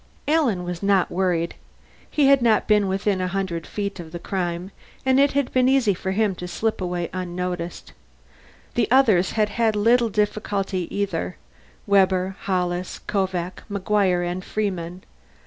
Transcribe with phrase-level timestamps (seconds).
[0.27, 1.53] Alan was not worried.
[2.09, 4.71] He had not been within a hundred feet of the crime,
[5.05, 7.93] and it had been easy for him to slip away unnoticed.
[8.73, 11.37] The others had had little difficulty either
[11.85, 15.03] Webber, Hollis, Kovak, McGuire, and Freeman.